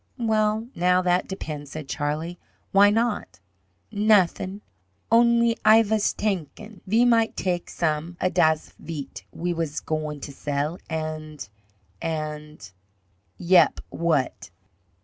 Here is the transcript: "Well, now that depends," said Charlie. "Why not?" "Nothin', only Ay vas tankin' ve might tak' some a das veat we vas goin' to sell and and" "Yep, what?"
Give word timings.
"Well, 0.17 0.67
now 0.73 1.03
that 1.03 1.27
depends," 1.27 1.69
said 1.73 1.87
Charlie. 1.87 2.39
"Why 2.71 2.89
not?" 2.89 3.39
"Nothin', 3.91 4.61
only 5.11 5.55
Ay 5.63 5.83
vas 5.83 6.11
tankin' 6.13 6.81
ve 6.87 7.05
might 7.05 7.37
tak' 7.37 7.69
some 7.69 8.17
a 8.19 8.31
das 8.31 8.71
veat 8.79 9.25
we 9.31 9.51
vas 9.53 9.79
goin' 9.79 10.19
to 10.21 10.31
sell 10.31 10.79
and 10.89 11.47
and" 12.01 12.71
"Yep, 13.37 13.81
what?" 13.89 14.49